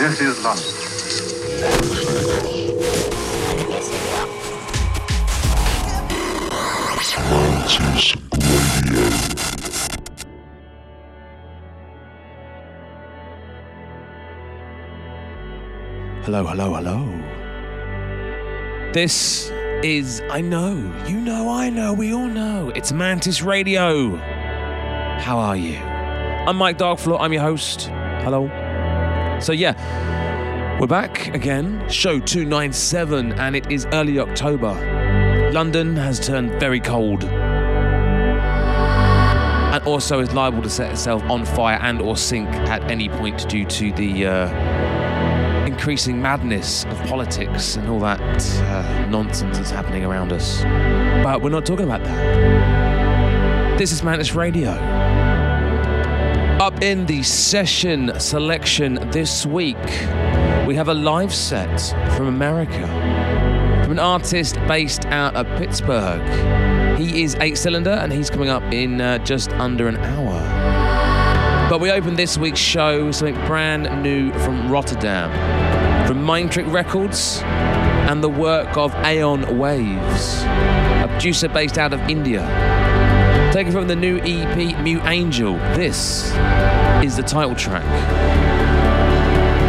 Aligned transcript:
This 0.00 0.18
is 0.22 0.42
London. 0.42 0.64
Radio. 8.80 9.10
Hello, 16.22 16.46
hello, 16.46 16.74
hello. 16.76 16.98
This 18.94 19.50
is, 19.82 20.22
I 20.30 20.40
know, 20.40 20.76
you 21.06 21.20
know, 21.20 21.50
I 21.50 21.68
know, 21.68 21.92
we 21.92 22.14
all 22.14 22.26
know. 22.26 22.72
It's 22.74 22.90
Mantis 22.90 23.42
Radio. 23.42 24.16
How 24.16 25.36
are 25.36 25.56
you? 25.56 25.76
I'm 25.76 26.56
Mike 26.56 26.78
Darkfloor, 26.78 27.20
I'm 27.20 27.34
your 27.34 27.42
host. 27.42 27.88
Hello. 28.22 28.59
So, 29.40 29.52
yeah, 29.52 30.78
we're 30.78 30.86
back 30.86 31.34
again, 31.34 31.88
show 31.88 32.20
297, 32.20 33.32
and 33.32 33.56
it 33.56 33.72
is 33.72 33.86
early 33.92 34.18
October. 34.18 34.74
London 35.50 35.96
has 35.96 36.20
turned 36.20 36.60
very 36.60 36.78
cold. 36.78 37.24
And 39.72 39.82
also 39.84 40.20
is 40.20 40.34
liable 40.34 40.60
to 40.62 40.68
set 40.68 40.92
itself 40.92 41.22
on 41.24 41.46
fire 41.46 41.78
and 41.80 42.02
or 42.02 42.18
sink 42.18 42.48
at 42.48 42.82
any 42.90 43.08
point 43.08 43.48
due 43.48 43.64
to 43.64 43.92
the 43.92 44.26
uh, 44.26 45.64
increasing 45.64 46.20
madness 46.20 46.84
of 46.84 46.98
politics 47.04 47.76
and 47.76 47.88
all 47.88 48.00
that 48.00 48.20
uh, 48.20 49.06
nonsense 49.08 49.56
that's 49.56 49.70
happening 49.70 50.04
around 50.04 50.32
us. 50.32 50.62
But 51.24 51.40
we're 51.40 51.48
not 51.48 51.64
talking 51.64 51.86
about 51.86 52.04
that. 52.04 53.78
This 53.78 53.90
is 53.90 54.02
Mantis 54.02 54.34
Radio. 54.34 55.29
Up 56.60 56.82
in 56.82 57.06
the 57.06 57.22
session 57.22 58.12
selection 58.20 58.96
this 59.12 59.46
week, 59.46 59.78
we 60.66 60.74
have 60.74 60.88
a 60.88 60.94
live 60.94 61.34
set 61.34 61.80
from 62.14 62.26
America 62.26 62.86
from 63.82 63.92
an 63.92 63.98
artist 63.98 64.56
based 64.68 65.06
out 65.06 65.34
of 65.36 65.46
Pittsburgh. 65.56 66.20
He 66.98 67.22
is 67.22 67.34
8cylinder 67.36 68.02
and 68.02 68.12
he's 68.12 68.28
coming 68.28 68.50
up 68.50 68.62
in 68.74 69.00
uh, 69.00 69.24
just 69.24 69.50
under 69.52 69.88
an 69.88 69.96
hour. 69.96 71.70
But 71.70 71.80
we 71.80 71.90
open 71.90 72.16
this 72.16 72.36
week's 72.36 72.60
show 72.60 73.06
with 73.06 73.14
something 73.16 73.42
brand 73.46 74.02
new 74.02 74.30
from 74.40 74.70
Rotterdam, 74.70 75.30
from 76.06 76.18
Mindtrick 76.26 76.70
Records 76.70 77.40
and 77.40 78.22
the 78.22 78.28
work 78.28 78.76
of 78.76 78.94
Aeon 79.06 79.56
Waves, 79.56 80.42
a 80.42 81.06
producer 81.08 81.48
based 81.48 81.78
out 81.78 81.94
of 81.94 82.00
India. 82.00 82.79
Taken 83.60 83.74
from 83.74 83.88
the 83.88 83.94
new 83.94 84.16
EP 84.20 84.82
Mute 84.82 85.02
Angel, 85.04 85.56
this 85.76 86.32
is 87.04 87.18
the 87.18 87.22
title 87.22 87.54
track. 87.54 87.84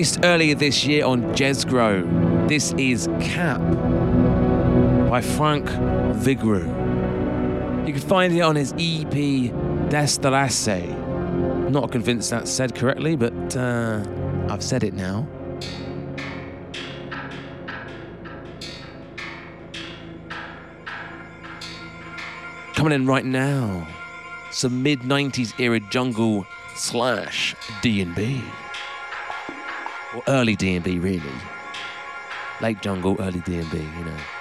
Released 0.00 0.20
earlier 0.24 0.54
this 0.54 0.86
year 0.86 1.04
on 1.04 1.24
Jezgro. 1.34 2.48
This 2.48 2.72
is 2.78 3.06
Cap 3.20 3.60
by 5.10 5.20
Franck 5.20 5.66
Vigroux. 6.16 6.66
You 7.86 7.92
can 7.92 8.00
find 8.00 8.34
it 8.34 8.40
on 8.40 8.56
his 8.56 8.72
EP 8.72 9.52
Destalasse. 9.90 10.88
Not 11.68 11.92
convinced 11.92 12.30
that's 12.30 12.50
said 12.50 12.74
correctly, 12.74 13.14
but 13.14 13.54
uh, 13.54 14.02
I've 14.48 14.62
said 14.62 14.84
it 14.84 14.94
now. 14.94 15.28
Coming 22.74 22.94
in 22.94 23.04
right 23.04 23.26
now, 23.26 23.86
some 24.50 24.82
mid 24.82 25.00
90s 25.00 25.52
era 25.60 25.78
jungle 25.90 26.46
slash 26.74 27.54
D&B. 27.82 28.42
Early 30.30 30.54
D&B, 30.54 31.00
really. 31.00 31.20
Late 32.60 32.80
jungle, 32.80 33.16
early 33.18 33.40
D&B, 33.40 33.78
you 33.78 34.04
know. 34.04 34.39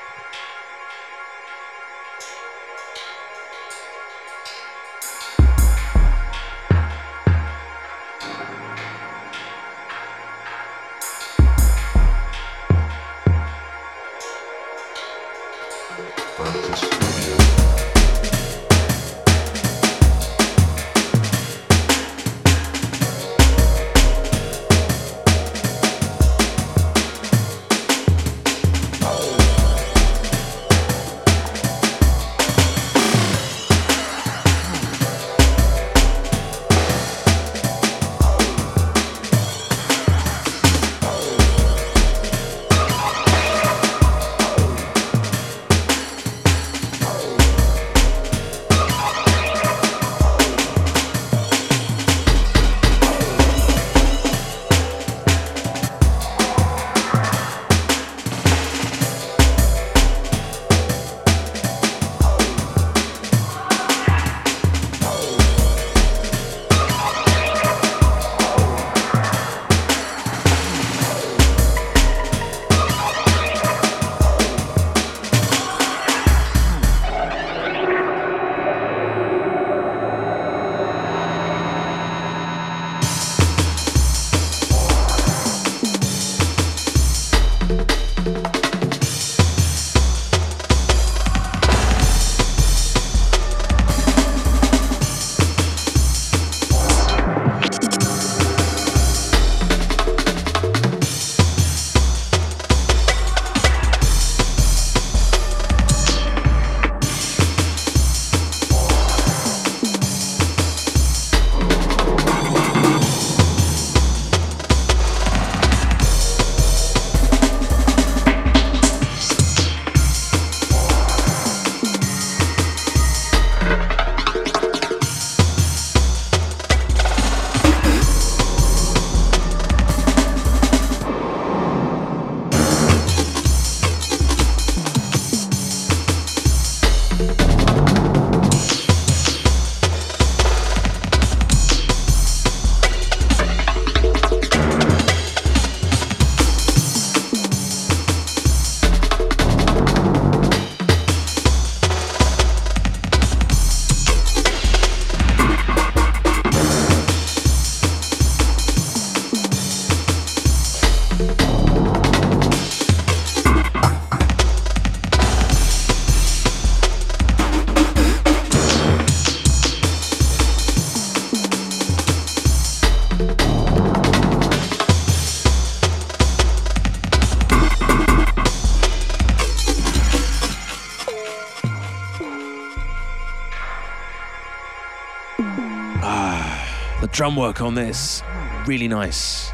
Drum 187.20 187.36
work 187.36 187.60
on 187.60 187.76
this. 187.76 188.24
Really 188.66 188.88
nice. 188.88 189.52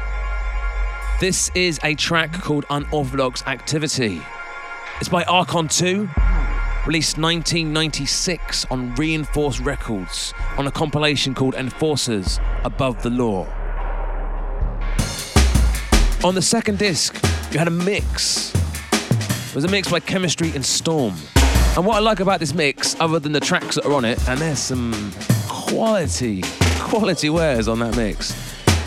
This 1.18 1.50
is 1.56 1.80
a 1.82 1.96
track 1.96 2.32
called 2.32 2.64
Unorthodox 2.70 3.42
Activity. 3.44 4.22
It's 5.00 5.08
by 5.08 5.24
Arcon 5.24 5.68
2, 5.68 6.08
released 6.86 7.18
1996 7.18 8.66
on 8.66 8.94
Reinforced 8.94 9.58
Records 9.58 10.32
on 10.56 10.68
a 10.68 10.70
compilation 10.70 11.34
called 11.34 11.56
Enforcers 11.56 12.38
Above 12.62 13.02
the 13.02 13.10
Law. 13.10 13.48
On 16.22 16.36
the 16.36 16.42
second 16.42 16.78
disc, 16.78 17.20
you 17.50 17.58
had 17.58 17.66
a 17.66 17.72
mix. 17.72 18.54
It 18.92 19.54
was 19.56 19.64
a 19.64 19.68
mix 19.68 19.90
by 19.90 19.98
Kemistry 19.98 20.54
and 20.54 20.64
Storm. 20.64 21.16
And 21.76 21.84
what 21.84 21.96
I 21.96 21.98
like 21.98 22.20
about 22.20 22.38
this 22.38 22.54
mix, 22.54 22.94
other 23.00 23.18
than 23.18 23.32
the 23.32 23.40
tracks 23.40 23.74
that 23.74 23.86
are 23.86 23.92
on 23.92 24.04
it, 24.04 24.28
and 24.28 24.38
there's 24.38 24.60
some 24.60 25.12
quality 25.48 26.44
quality 26.86 27.28
wares 27.28 27.66
on 27.66 27.80
that 27.80 27.96
mix 27.96 28.32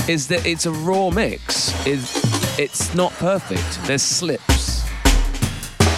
is 0.07 0.29
that 0.29 0.45
it's 0.45 0.65
a 0.65 0.71
raw 0.71 1.09
mix. 1.09 1.73
It's, 1.85 2.57
it's 2.57 2.95
not 2.95 3.11
perfect. 3.13 3.79
There's 3.85 4.01
slips. 4.01 4.85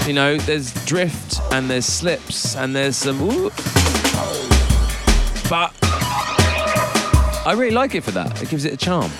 You 0.07 0.13
know, 0.13 0.37
there's 0.37 0.73
drift 0.85 1.39
and 1.51 1.69
there's 1.69 1.85
slips 1.85 2.55
and 2.55 2.75
there's 2.75 2.95
some 2.95 3.21
ooh. 3.21 3.51
But 5.47 5.71
I 7.45 7.53
really 7.55 7.71
like 7.71 7.93
it 7.93 8.03
for 8.03 8.11
that. 8.11 8.41
It 8.41 8.49
gives 8.49 8.65
it 8.65 8.73
a 8.73 8.77
charm. 8.77 9.11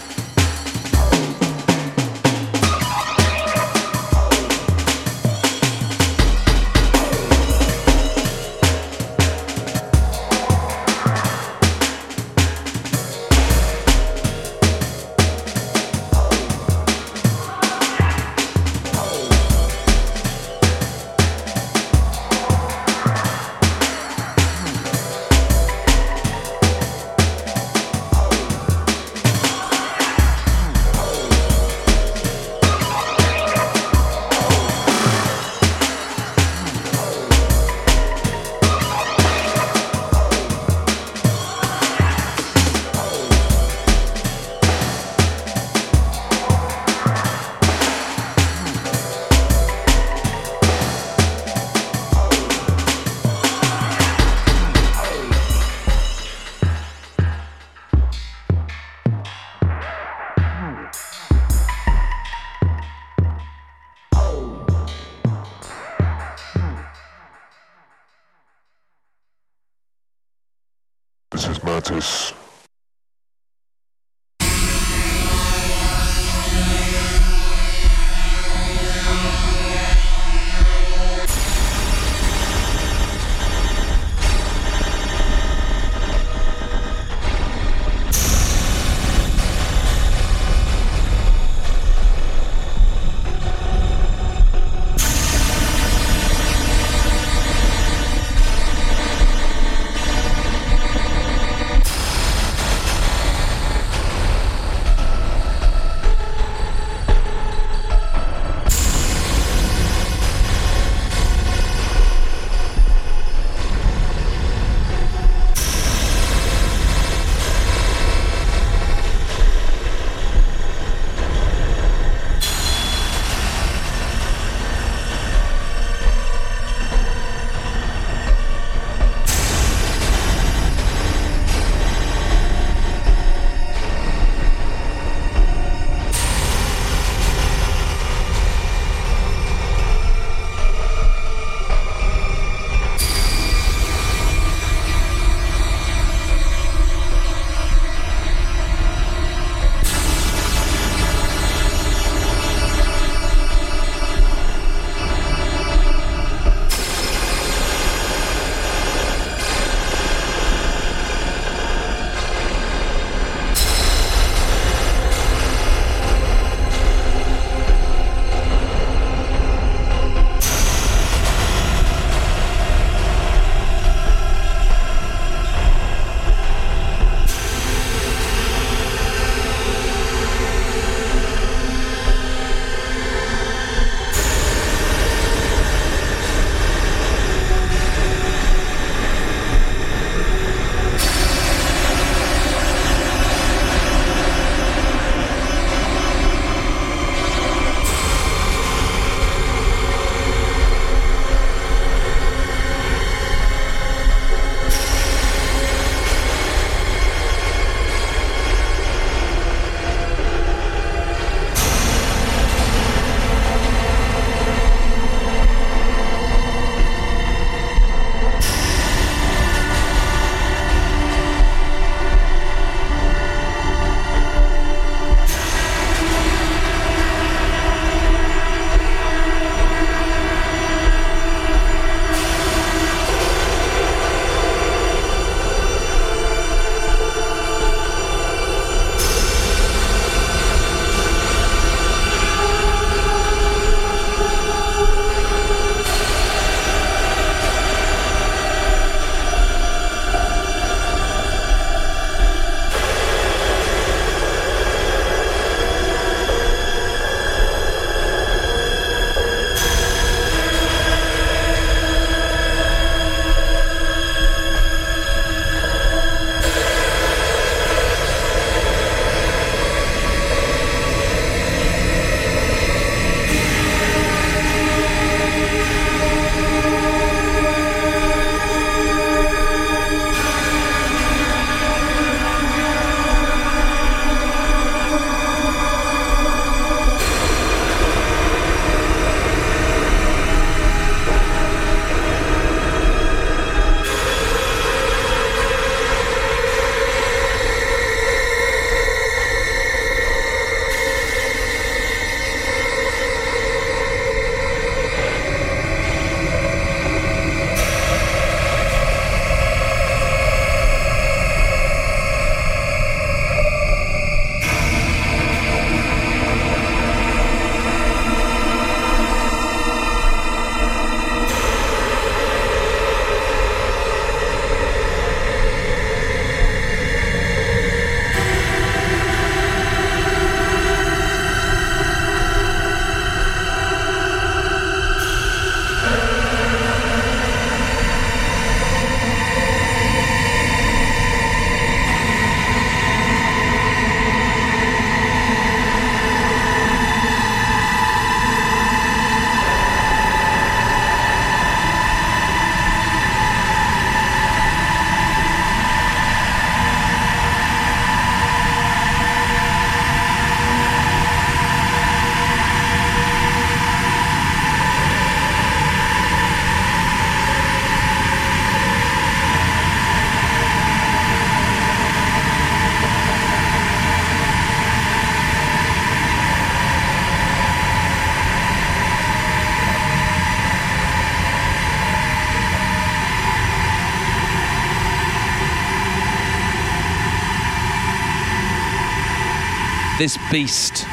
Beast. 390.31 390.85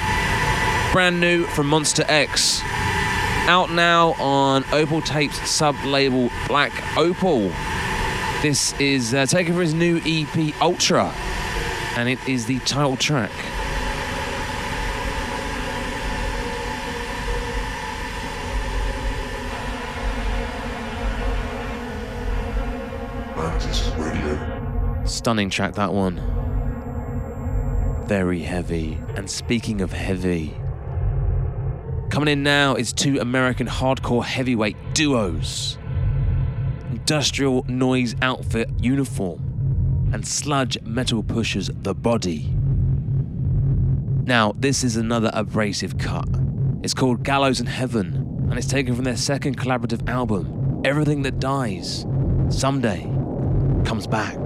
Brand 0.90 1.20
new 1.20 1.44
from 1.44 1.68
Monster 1.68 2.04
X. 2.08 2.60
Out 3.46 3.70
now 3.70 4.14
on 4.14 4.64
Opal 4.72 5.00
Tapes 5.00 5.48
sub 5.48 5.76
label 5.84 6.28
Black 6.48 6.72
Opal. 6.98 7.52
This 8.42 8.78
is 8.80 9.14
uh, 9.14 9.26
taken 9.26 9.52
from 9.52 9.62
his 9.62 9.74
new 9.74 9.98
EP 10.04 10.60
Ultra, 10.60 11.14
and 11.96 12.08
it 12.08 12.18
is 12.28 12.46
the 12.46 12.58
title 12.60 12.96
track. 12.96 13.30
Stunning 25.06 25.48
track, 25.48 25.74
that 25.74 25.92
one. 25.92 26.37
Very 28.08 28.40
heavy. 28.40 28.98
And 29.16 29.28
speaking 29.28 29.82
of 29.82 29.92
heavy, 29.92 30.56
coming 32.08 32.28
in 32.28 32.42
now 32.42 32.74
is 32.74 32.90
two 32.90 33.18
American 33.20 33.66
hardcore 33.66 34.24
heavyweight 34.24 34.76
duos 34.94 35.76
Industrial 36.90 37.66
Noise 37.68 38.16
Outfit 38.22 38.70
Uniform 38.80 40.10
and 40.14 40.26
Sludge 40.26 40.80
Metal 40.80 41.22
Pushers 41.22 41.70
The 41.82 41.94
Body. 41.94 42.50
Now, 44.24 44.54
this 44.56 44.84
is 44.84 44.96
another 44.96 45.30
abrasive 45.34 45.98
cut. 45.98 46.28
It's 46.82 46.94
called 46.94 47.22
Gallows 47.22 47.60
in 47.60 47.66
Heaven, 47.66 48.46
and 48.48 48.58
it's 48.58 48.66
taken 48.66 48.94
from 48.94 49.04
their 49.04 49.18
second 49.18 49.58
collaborative 49.58 50.08
album, 50.08 50.80
Everything 50.82 51.20
That 51.22 51.40
Dies, 51.40 52.06
Someday 52.48 53.02
Comes 53.84 54.06
Back. 54.06 54.38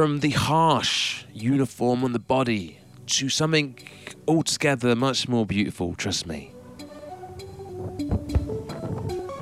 From 0.00 0.20
the 0.20 0.30
harsh 0.30 1.24
uniform 1.30 2.04
on 2.04 2.14
the 2.14 2.18
body 2.18 2.78
to 3.04 3.28
something 3.28 3.76
altogether 4.26 4.96
much 4.96 5.28
more 5.28 5.44
beautiful, 5.44 5.94
trust 5.94 6.26
me. 6.26 6.54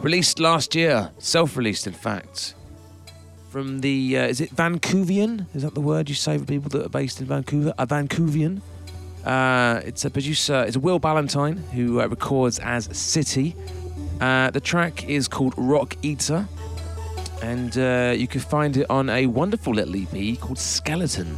Released 0.01 0.41
last 0.41 0.75
year, 0.75 1.13
self 1.19 1.57
released 1.57 1.87
in 1.87 1.93
fact. 1.93 2.57
From 3.51 3.83
the, 3.83 4.19
uh, 4.19 4.27
is 4.27 4.41
it 4.41 4.51
Vancouvian? 4.51 5.47
Is 5.55 5.63
that 5.63 5.75
the 5.75 5.81
word 5.81 6.09
you 6.09 6.17
say 6.17 6.37
for 6.37 6.45
people 6.45 6.71
that 6.71 6.87
are 6.87 6.89
based 6.89 7.21
in 7.21 7.29
Vancouver? 7.29 7.73
A 7.79 7.87
Vancouvian. 7.87 8.61
Uh, 9.25 9.81
it's 9.85 10.05
a 10.05 10.11
producer, 10.11 10.65
it's 10.67 10.77
Will 10.77 10.99
Ballantyne 10.99 11.59
who 11.73 12.01
uh, 12.01 12.09
records 12.09 12.59
as 12.59 12.89
City. 12.99 13.55
Uh, 14.21 14.51
the 14.51 14.61
track 14.61 15.09
is 15.09 15.29
called 15.29 15.55
Rock 15.57 15.97
Eater 16.03 16.49
and 17.43 17.77
uh, 17.79 18.15
you 18.17 18.27
can 18.27 18.41
find 18.41 18.77
it 18.77 18.87
on 18.91 19.09
a 19.11 19.27
wonderful 19.27 19.75
little 19.75 19.95
EP 19.97 20.39
called 20.41 20.59
Skeleton. 20.59 21.37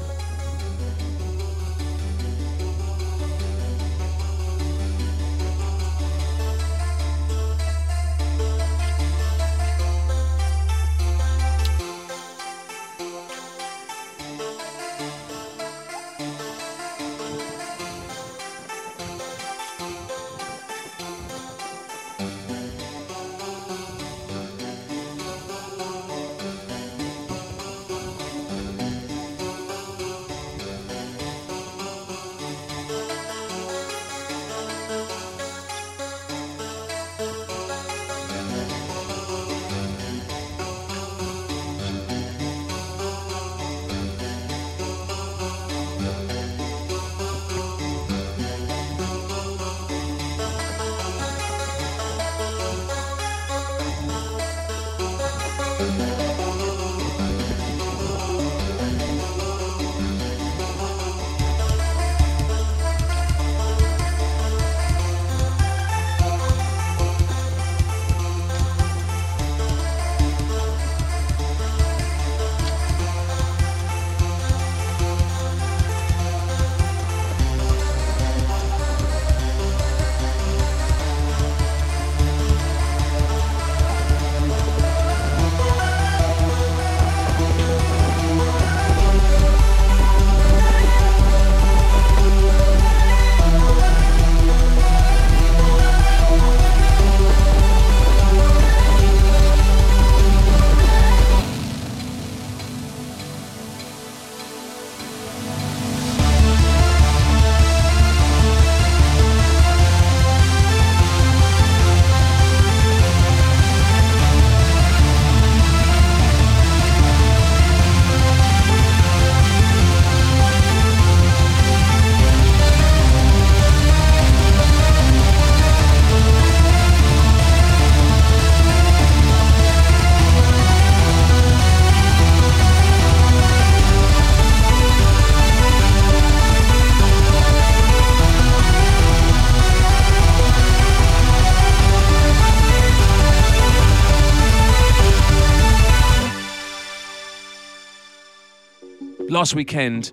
Last 149.41 149.55
weekend, 149.55 150.11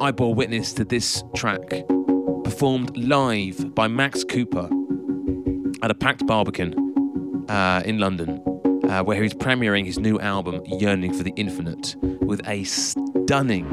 I 0.00 0.12
bore 0.12 0.32
witness 0.32 0.72
to 0.74 0.84
this 0.84 1.24
track 1.34 1.82
performed 2.44 2.96
live 2.96 3.74
by 3.74 3.88
Max 3.88 4.22
Cooper 4.22 4.70
at 5.82 5.90
a 5.90 5.94
packed 5.96 6.24
Barbican 6.24 7.48
uh, 7.48 7.82
in 7.84 7.98
London, 7.98 8.40
uh, 8.88 9.02
where 9.02 9.20
he's 9.20 9.34
premiering 9.34 9.84
his 9.84 9.98
new 9.98 10.20
album, 10.20 10.62
Yearning 10.66 11.12
for 11.12 11.24
the 11.24 11.32
Infinite, 11.34 11.96
with 12.20 12.46
a 12.46 12.62
stunning 12.62 13.66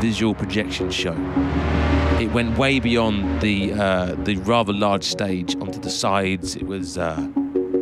visual 0.00 0.34
projection 0.34 0.90
show. 0.90 1.14
It 2.20 2.32
went 2.32 2.58
way 2.58 2.80
beyond 2.80 3.42
the 3.42 3.74
uh, 3.74 4.16
the 4.24 4.38
rather 4.38 4.72
large 4.72 5.04
stage 5.04 5.54
onto 5.60 5.78
the 5.78 5.90
sides. 5.90 6.56
It 6.56 6.66
was 6.66 6.98
uh, 6.98 7.14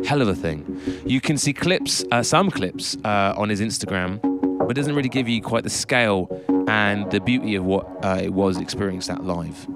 hell 0.05 0.21
of 0.21 0.27
a 0.27 0.35
thing. 0.35 0.79
You 1.07 1.19
can 1.19 1.39
see 1.39 1.53
clips, 1.53 2.05
uh, 2.11 2.21
some 2.21 2.51
clips, 2.51 2.97
uh, 3.03 3.33
on 3.35 3.49
his 3.49 3.61
Instagram, 3.61 4.32
but 4.67 4.75
doesn't 4.75 4.95
really 4.95 5.09
give 5.09 5.27
you 5.27 5.41
quite 5.41 5.63
the 5.63 5.69
scale 5.69 6.27
and 6.67 7.09
the 7.11 7.19
beauty 7.19 7.55
of 7.55 7.63
what 7.65 7.85
uh, 8.03 8.19
it 8.21 8.33
was 8.33 8.57
experienced 8.57 9.09
at 9.09 9.23
live. 9.23 9.67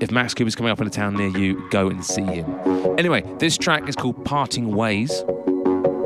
If 0.00 0.10
Max 0.10 0.34
Cooper's 0.34 0.54
coming 0.54 0.70
up 0.70 0.80
in 0.80 0.86
a 0.86 0.90
town 0.90 1.14
near 1.14 1.28
you, 1.28 1.68
go 1.70 1.88
and 1.88 2.04
see 2.04 2.22
him. 2.22 2.46
Anyway, 2.98 3.22
this 3.38 3.56
track 3.56 3.88
is 3.88 3.96
called 3.96 4.24
Parting 4.24 4.74
Ways. 4.74 5.24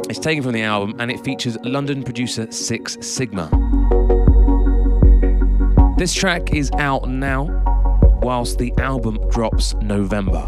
It's 0.09 0.19
taken 0.19 0.43
from 0.43 0.53
the 0.53 0.62
album 0.62 0.97
and 0.99 1.11
it 1.11 1.25
features 1.25 1.57
London 1.62 2.03
producer 2.03 2.51
Six 2.51 2.99
Sigma. 3.01 3.49
This 5.99 6.14
track 6.14 6.55
is 6.55 6.71
out 6.79 7.09
now, 7.09 7.45
whilst 8.23 8.59
the 8.59 8.73
album 8.79 9.19
drops 9.29 9.75
November. 9.83 10.45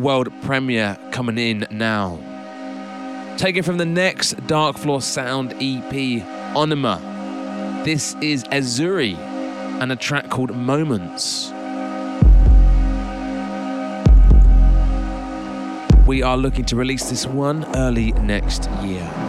World 0.00 0.32
premiere 0.40 0.96
coming 1.12 1.36
in 1.36 1.66
now. 1.70 2.18
Taken 3.36 3.62
from 3.62 3.76
the 3.76 3.84
next 3.84 4.34
Darkfloor 4.46 5.02
Sound 5.02 5.52
EP, 5.60 6.24
Onima. 6.56 7.82
This 7.84 8.16
is 8.22 8.44
Ezuri 8.44 9.14
and 9.80 9.92
a 9.92 9.96
track 9.96 10.30
called 10.30 10.56
Moments. 10.56 11.50
We 16.06 16.22
are 16.22 16.38
looking 16.38 16.64
to 16.64 16.76
release 16.76 17.10
this 17.10 17.26
one 17.26 17.66
early 17.76 18.12
next 18.12 18.70
year. 18.82 19.19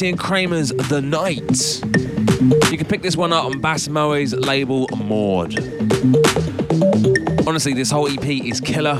Sebastian 0.00 0.16
Kramer's 0.16 0.70
The 0.70 1.02
Night. 1.02 1.84
You 2.72 2.78
can 2.78 2.86
pick 2.86 3.02
this 3.02 3.18
one 3.18 3.34
up 3.34 3.44
on 3.44 3.60
Bass 3.60 3.86
Moe's 3.86 4.32
label 4.32 4.88
Maud. 4.96 5.58
Honestly, 7.46 7.74
this 7.74 7.90
whole 7.90 8.08
EP 8.08 8.24
is 8.24 8.62
killer. 8.62 8.98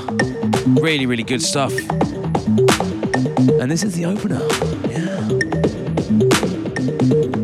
Really, 0.66 1.06
really 1.06 1.22
good 1.22 1.40
stuff. 1.40 1.72
And 1.72 3.70
this 3.70 3.82
is 3.82 3.94
the 3.94 4.04
opener. 4.04 4.42
Yeah. 4.90 5.26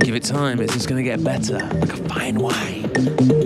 Give 0.01 0.15
it 0.15 0.25
time, 0.25 0.61
it's 0.61 0.75
just 0.75 0.87
gonna 0.87 1.03
get 1.03 1.25
better, 1.25 1.57
like 1.81 1.95
a 1.95 2.09
fine 2.11 2.39
wine. 2.39 3.46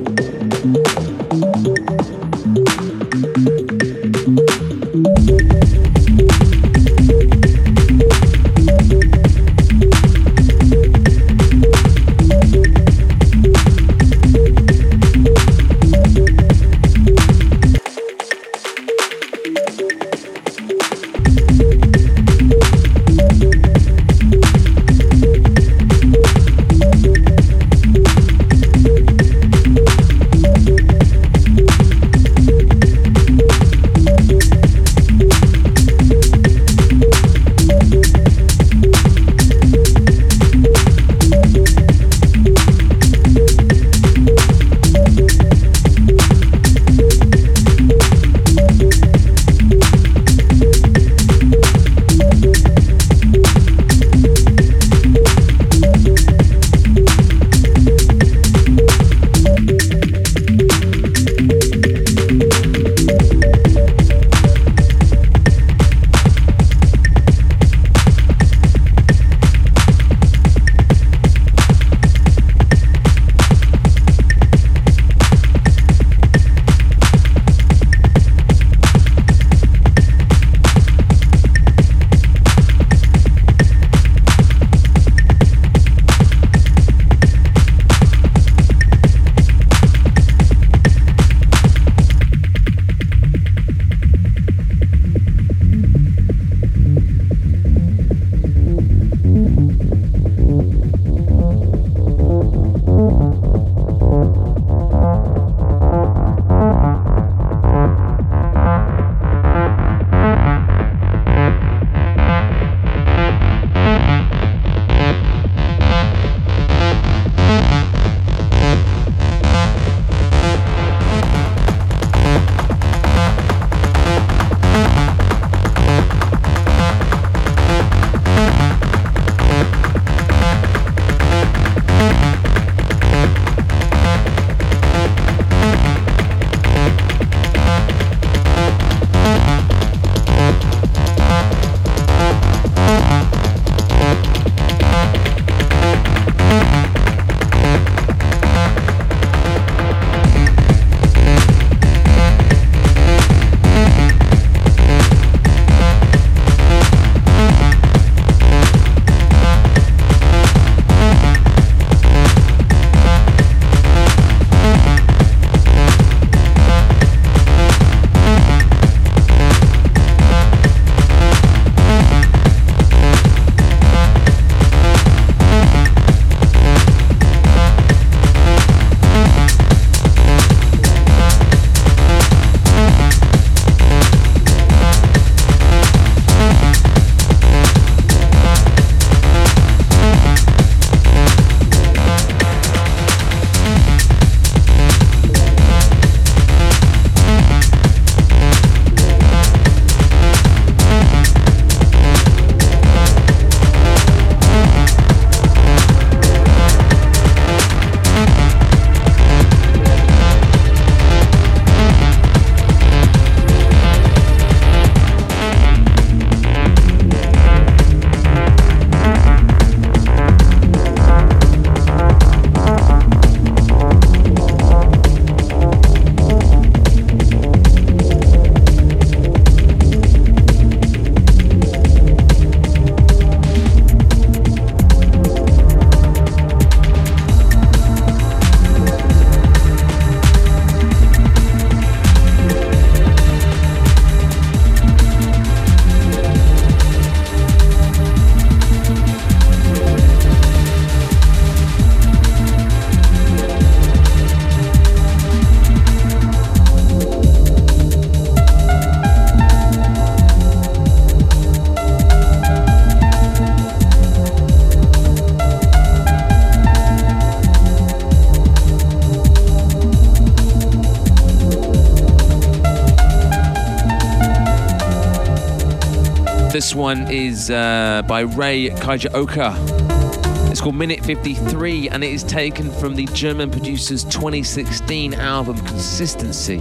One 276.81 277.11
is 277.11 277.51
uh, 277.51 278.01
by 278.09 278.21
Ray 278.21 278.71
Kajioka. 278.71 280.51
It's 280.51 280.63
called 280.63 280.77
Minute 280.77 281.05
53 281.05 281.91
and 281.91 282.03
it 282.03 282.11
is 282.11 282.25
taken 282.25 282.71
from 282.71 282.95
the 282.95 283.05
German 283.13 283.51
producer's 283.51 284.03
2016 284.05 285.13
album 285.13 285.59
Consistency, 285.59 286.61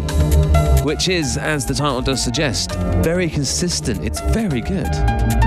which 0.84 1.08
is, 1.08 1.38
as 1.38 1.66
the 1.66 1.74
title 1.74 2.02
does 2.02 2.22
suggest, 2.22 2.74
very 3.02 3.30
consistent. 3.30 4.04
It's 4.04 4.20
very 4.20 4.60
good. 4.60 5.39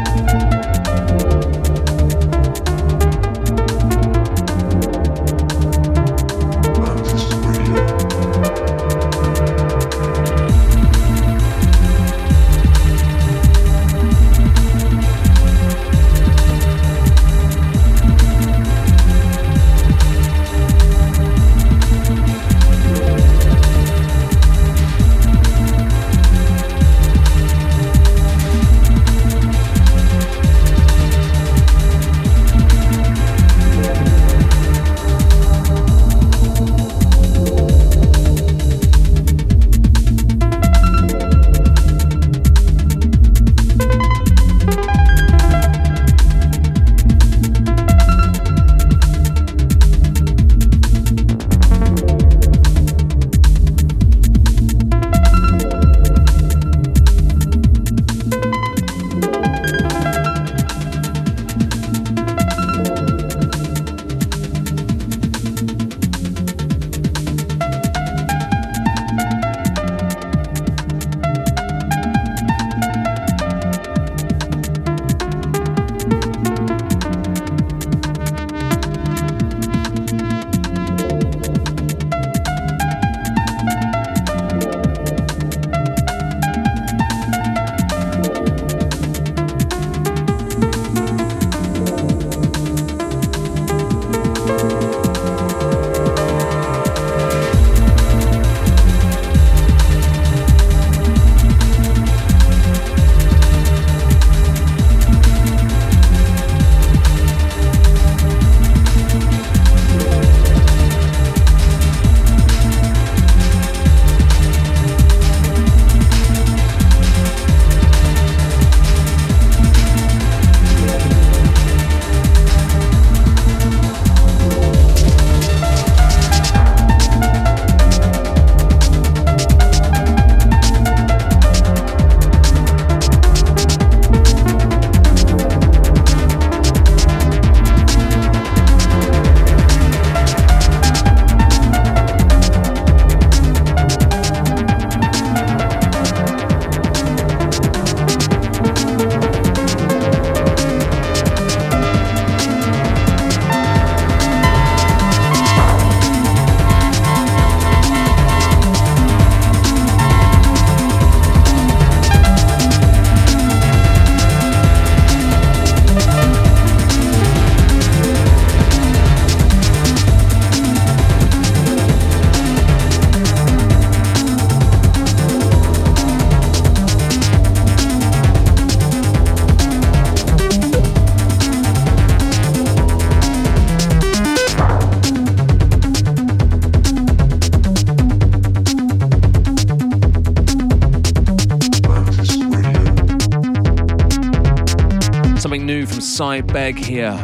Si 196.13 196.43
Begg 196.43 196.77
here, 196.77 197.17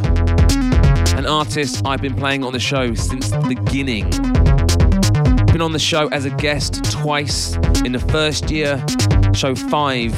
an 1.15 1.27
artist 1.27 1.83
I've 1.85 2.01
been 2.01 2.15
playing 2.15 2.43
on 2.43 2.55
the 2.55 2.59
show 2.59 2.95
since 2.95 3.29
the 3.29 3.39
beginning. 3.47 4.09
Been 5.53 5.61
on 5.61 5.73
the 5.73 5.79
show 5.79 6.09
as 6.09 6.25
a 6.25 6.31
guest 6.31 6.91
twice 6.91 7.55
in 7.85 7.93
the 7.93 8.03
first 8.09 8.51
year, 8.51 8.83
show 9.35 9.55
5, 9.55 10.15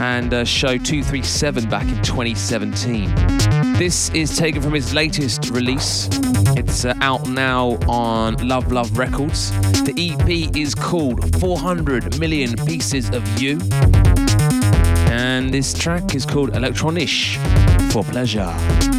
and 0.00 0.34
uh, 0.34 0.44
show 0.44 0.76
237 0.76 1.68
back 1.68 1.84
in 1.84 2.02
2017. 2.02 3.14
This 3.74 4.10
is 4.10 4.36
taken 4.36 4.62
from 4.62 4.72
his 4.72 4.92
latest 4.92 5.50
release. 5.50 6.08
It's 6.56 6.84
uh, 6.84 6.94
out 7.00 7.28
now 7.28 7.78
on 7.86 8.34
Love 8.48 8.72
Love 8.72 8.98
Records. 8.98 9.52
The 9.84 9.94
EP 9.96 10.56
is 10.56 10.74
called 10.74 11.38
400 11.38 12.18
Million 12.18 12.56
Pieces 12.66 13.10
of 13.10 13.40
You. 13.40 13.60
And 15.08 15.54
this 15.54 15.72
track 15.72 16.16
is 16.16 16.26
called 16.26 16.50
Electronish 16.50 17.57
for 17.90 18.04
pleasure. 18.04 18.97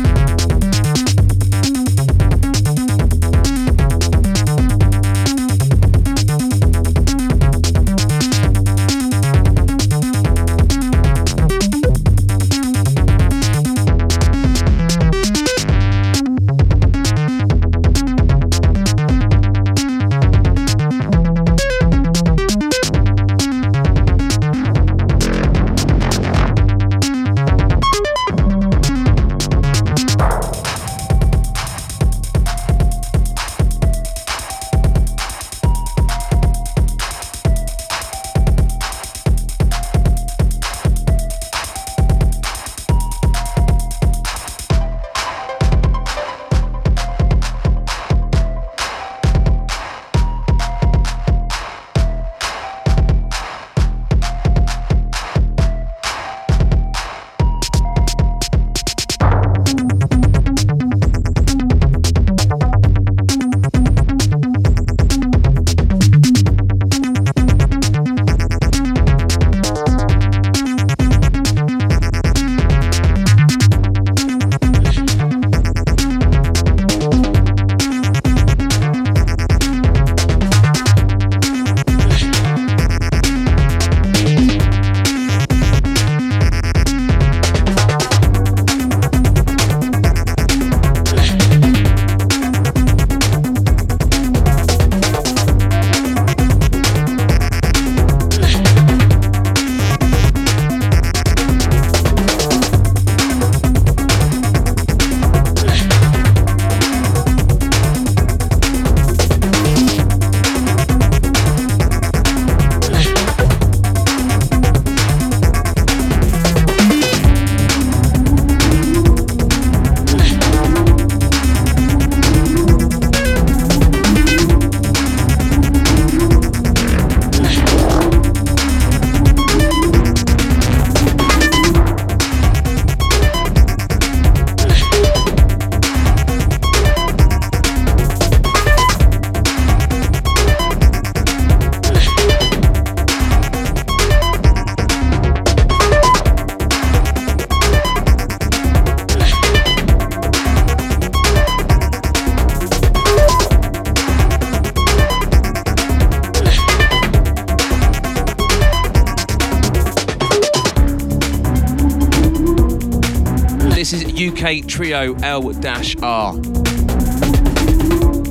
UK 164.39 164.65
trio 164.67 165.15
L-R. 165.15 166.33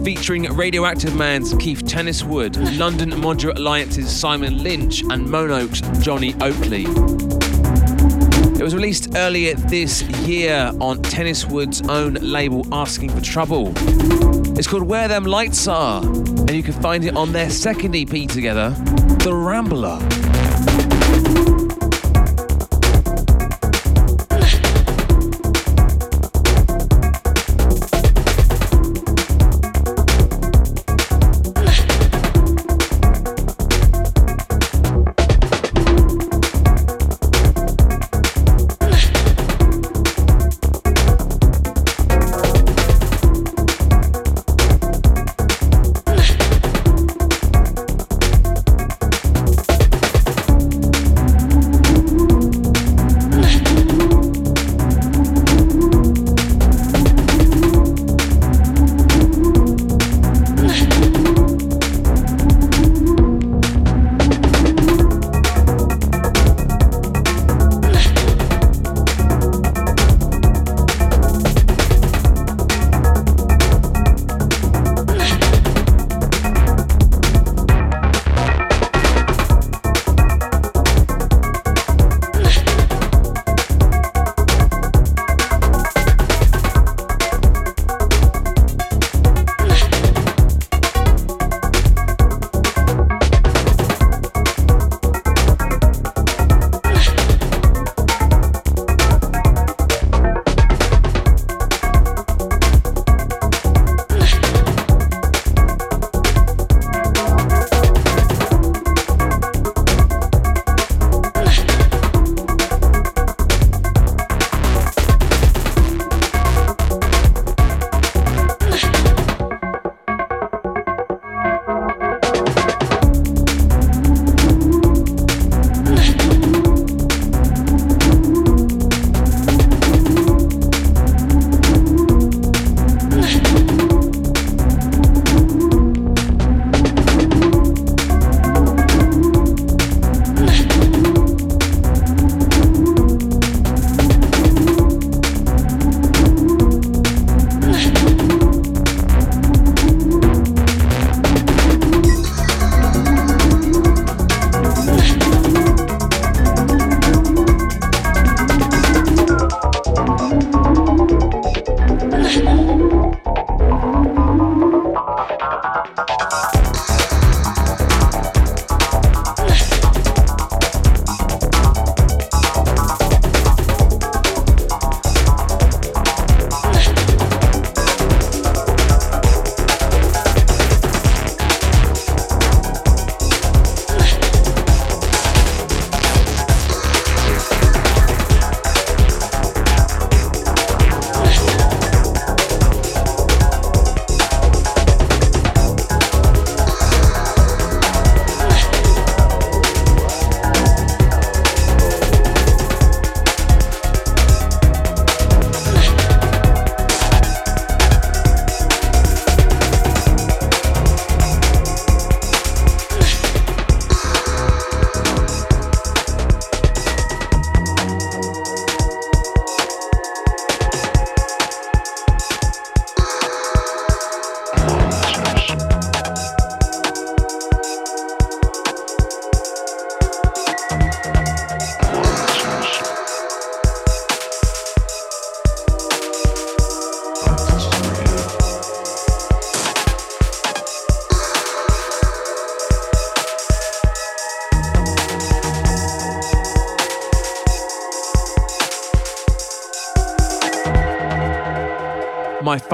Featuring 0.02 0.44
Radioactive 0.54 1.14
Man's 1.14 1.52
Keith 1.56 1.82
Tenniswood, 1.84 2.78
London 2.78 3.10
Modular 3.10 3.56
Alliance's 3.56 4.10
Simon 4.10 4.62
Lynch, 4.62 5.02
and 5.02 5.26
Monoke's 5.26 5.82
Johnny 6.02 6.34
Oakley. 6.40 6.84
It 8.58 8.62
was 8.62 8.74
released 8.74 9.16
earlier 9.16 9.54
this 9.54 10.00
year 10.26 10.72
on 10.80 11.02
Tenniswood's 11.02 11.86
own 11.88 12.14
label 12.14 12.66
Asking 12.72 13.10
for 13.10 13.20
Trouble. 13.20 13.74
It's 14.56 14.66
called 14.66 14.84
Where 14.84 15.08
Them 15.08 15.24
Lights 15.24 15.68
Are, 15.68 16.02
and 16.02 16.50
you 16.50 16.62
can 16.62 16.72
find 16.74 17.04
it 17.04 17.16
on 17.16 17.32
their 17.32 17.50
second 17.50 17.94
EP 17.94 18.28
together, 18.30 18.70
The 19.24 19.34
Rambler. 19.34 19.98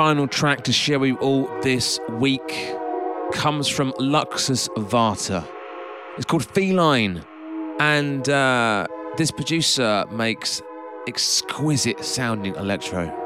Final 0.05 0.29
track 0.29 0.65
to 0.65 0.71
share 0.71 0.99
with 0.99 1.09
you 1.09 1.17
all 1.17 1.49
this 1.63 1.99
week 2.11 2.75
comes 3.33 3.69
from 3.69 3.91
Luxus 3.93 4.69
Varta. 4.77 5.49
It's 6.19 6.27
called 6.27 6.45
Feline, 6.45 7.25
and 7.81 8.29
uh, 8.29 8.87
this 9.17 9.31
producer 9.31 10.05
makes 10.11 10.61
exquisite 11.09 12.05
sounding 12.05 12.55
electro. 12.57 13.24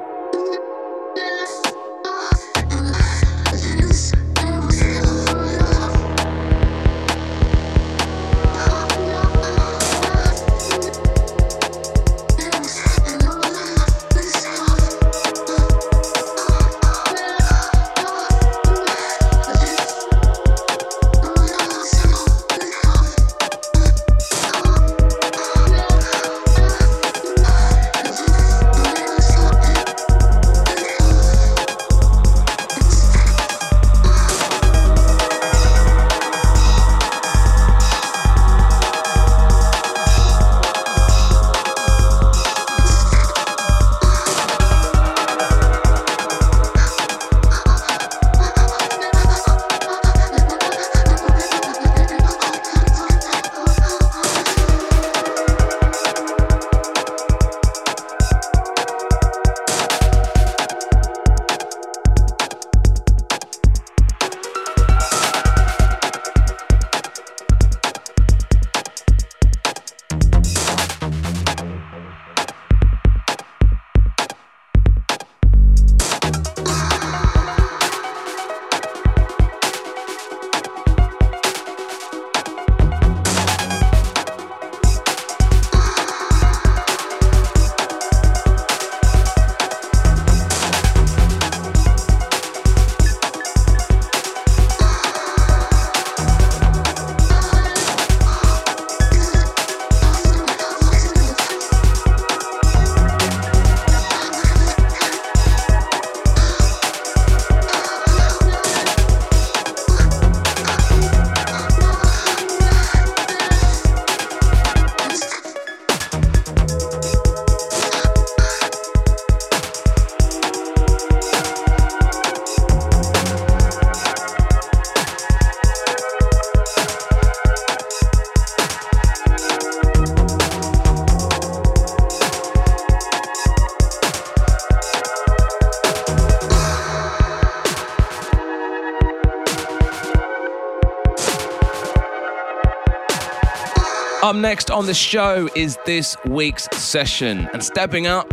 Up 144.28 144.36
next 144.36 144.70
on 144.70 144.84
the 144.84 144.92
show 144.92 145.48
is 145.56 145.78
this 145.86 146.14
week's 146.26 146.68
session, 146.76 147.48
and 147.54 147.64
stepping 147.64 148.06
up, 148.06 148.28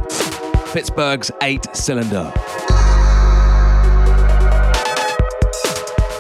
Pittsburgh's 0.74 1.32
8cylinder. 1.40 2.36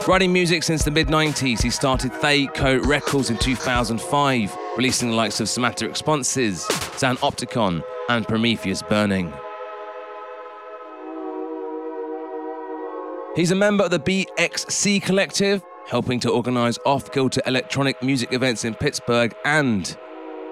Writing 0.08 0.32
music 0.32 0.64
since 0.64 0.86
the 0.86 0.92
mid 0.92 1.08
90s, 1.08 1.62
he 1.62 1.70
started 1.70 2.14
Thay 2.14 2.48
Records 2.86 3.30
in 3.30 3.38
2005, 3.38 4.58
releasing 4.78 5.10
the 5.10 5.16
likes 5.18 5.42
of 5.42 5.50
Somatic 5.50 5.90
Responses, 5.90 6.62
Sound 6.96 7.18
Opticon, 7.18 7.84
and 8.08 8.26
Prometheus 8.26 8.82
Burning. 8.82 9.34
He's 13.36 13.52
a 13.52 13.56
member 13.56 13.84
of 13.84 13.92
the 13.92 14.00
BXC 14.00 15.04
Collective, 15.04 15.66
helping 15.88 16.20
to 16.22 16.32
organise 16.32 16.78
off 16.86 17.12
kilter 17.12 17.42
electronic 17.46 18.02
music 18.02 18.34
events 18.34 18.66
in 18.66 18.76
Pittsburgh, 18.76 19.34
and 19.46 19.98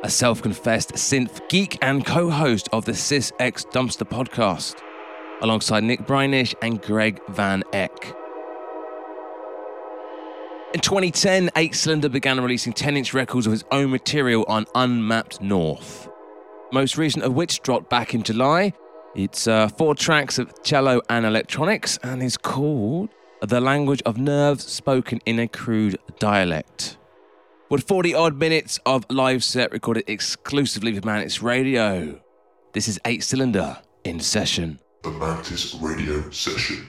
a 0.03 0.09
self 0.09 0.41
confessed 0.41 0.93
synth 0.93 1.47
geek 1.49 1.77
and 1.81 2.05
co 2.05 2.29
host 2.29 2.69
of 2.71 2.85
the 2.85 2.91
Sys 2.91 3.31
X 3.39 3.65
Dumpster 3.65 4.07
podcast, 4.07 4.75
alongside 5.41 5.83
Nick 5.83 6.01
Breinish 6.01 6.55
and 6.61 6.81
Greg 6.81 7.19
Van 7.29 7.63
Eck. 7.73 8.15
In 10.73 10.79
2010, 10.79 11.49
8cylinder 11.49 12.11
began 12.11 12.41
releasing 12.41 12.73
10 12.73 12.97
inch 12.97 13.13
records 13.13 13.45
of 13.45 13.51
his 13.51 13.63
own 13.71 13.91
material 13.91 14.43
on 14.47 14.65
Unmapped 14.73 15.39
North. 15.39 16.09
Most 16.71 16.97
recent 16.97 17.23
of 17.23 17.33
which 17.33 17.61
dropped 17.61 17.89
back 17.89 18.15
in 18.15 18.23
July 18.23 18.73
it's 19.15 19.47
uh, 19.47 19.67
four 19.67 19.93
tracks 19.93 20.39
of 20.39 20.51
cello 20.63 20.99
and 21.07 21.23
electronics 21.23 21.99
and 22.01 22.23
is 22.23 22.35
called 22.35 23.09
The 23.45 23.59
Language 23.59 24.01
of 24.05 24.17
Nerves 24.17 24.65
Spoken 24.65 25.19
in 25.25 25.37
a 25.37 25.49
Crude 25.49 25.97
Dialect. 26.17 26.97
With 27.69 27.85
40 27.85 28.13
odd 28.13 28.39
minutes 28.39 28.79
of 28.85 29.05
live 29.09 29.43
set 29.43 29.69
recorded 29.73 30.05
exclusively 30.07 30.97
for 30.97 31.05
Mantis 31.05 31.41
Radio. 31.43 32.21
This 32.71 32.87
is 32.87 32.99
8cylinder 32.99 33.81
in 34.05 34.21
session. 34.21 34.79
The 35.03 35.11
Mantis 35.11 35.75
Radio 35.75 36.29
Session. 36.29 36.87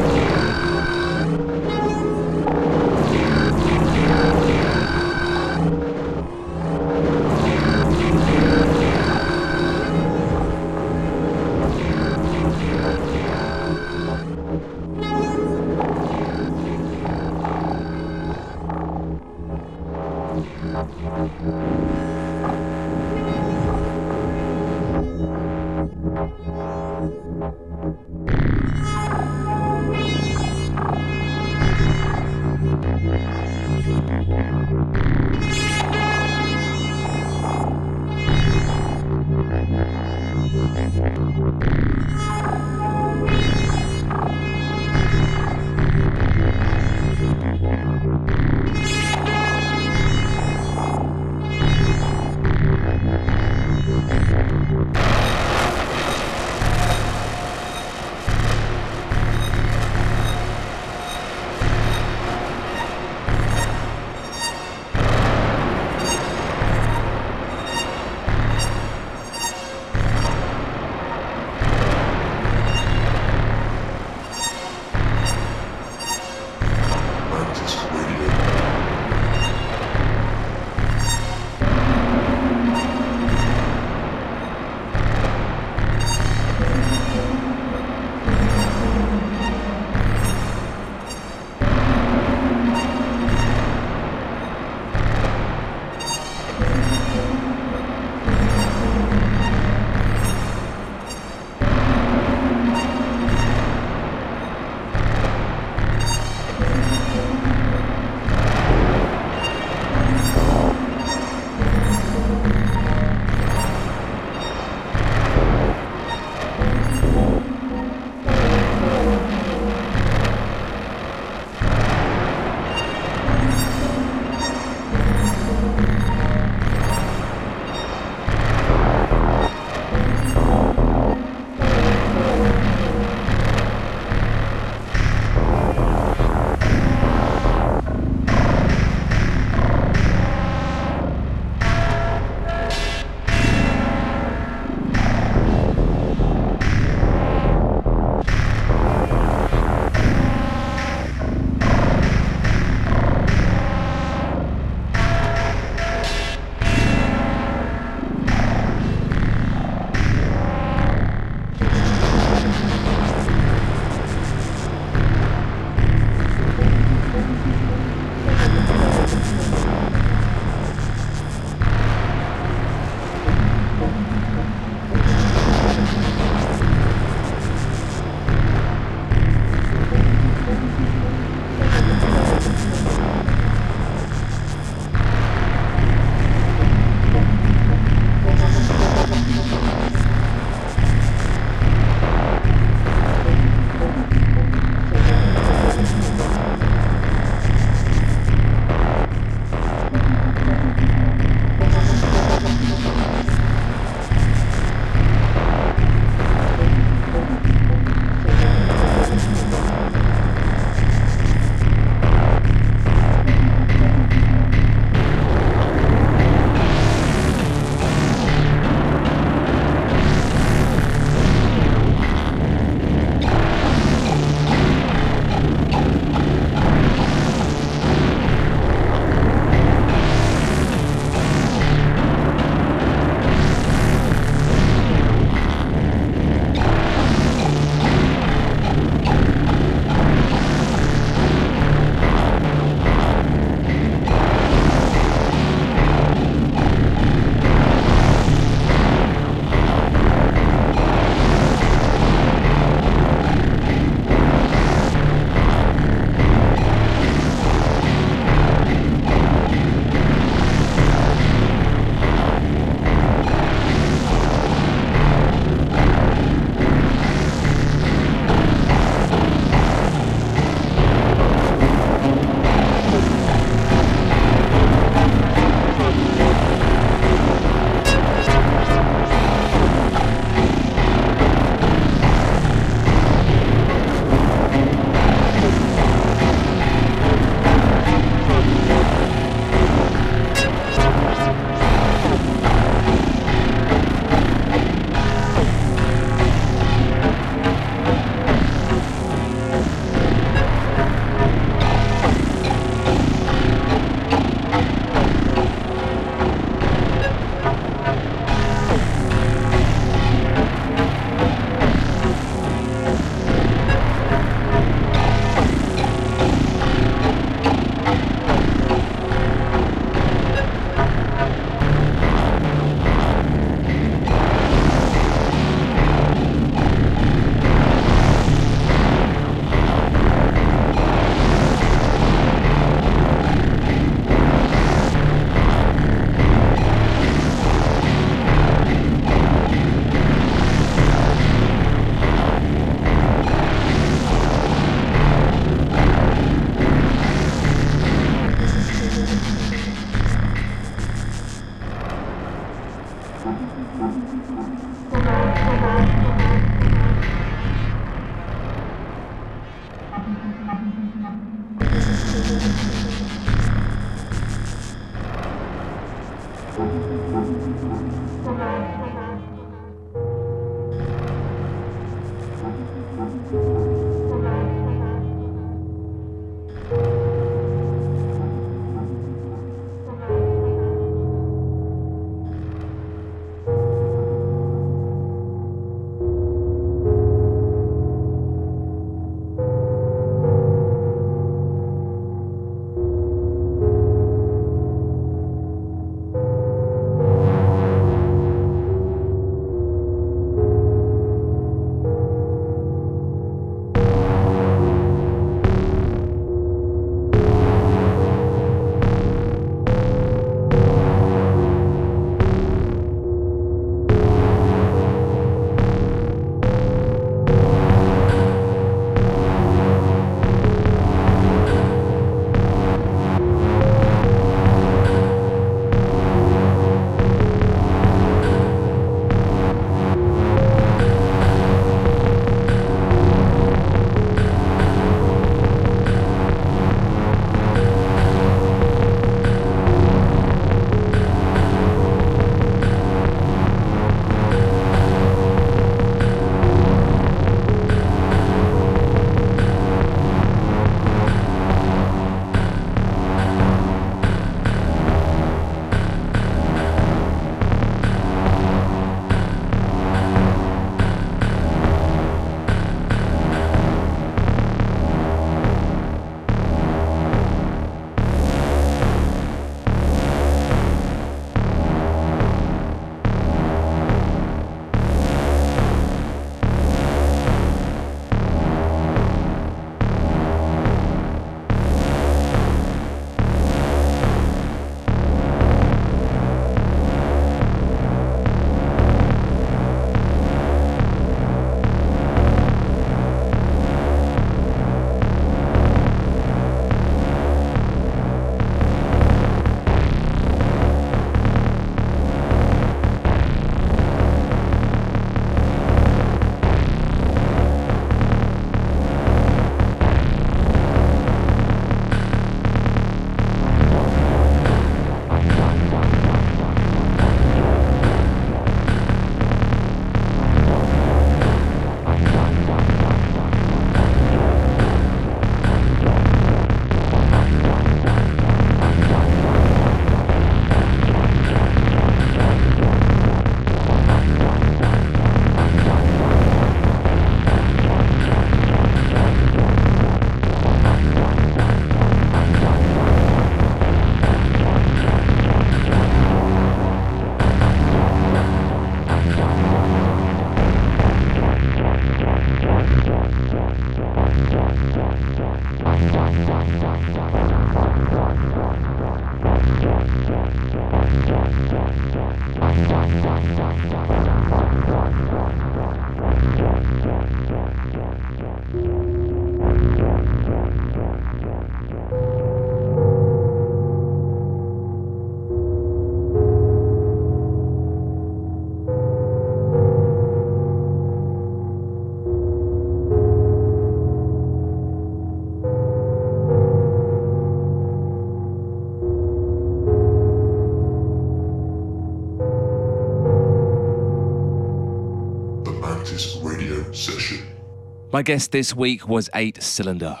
My 598.00 598.02
guest 598.02 598.32
this 598.32 598.56
week 598.56 598.88
was 598.88 599.10
8cylinder. 599.14 600.00